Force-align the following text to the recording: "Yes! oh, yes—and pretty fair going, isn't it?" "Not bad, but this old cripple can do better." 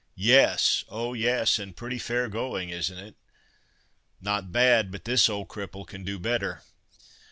"Yes! 0.15 0.83
oh, 0.89 1.13
yes—and 1.13 1.75
pretty 1.77 1.99
fair 1.99 2.27
going, 2.27 2.71
isn't 2.71 2.97
it?" 2.97 3.17
"Not 4.19 4.51
bad, 4.51 4.91
but 4.91 5.05
this 5.05 5.29
old 5.29 5.47
cripple 5.49 5.85
can 5.85 6.03
do 6.03 6.17
better." 6.17 6.63